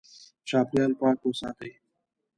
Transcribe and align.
چاپېریال 0.47 0.91
پاک 0.99 1.17
وساتئ. 1.25 1.71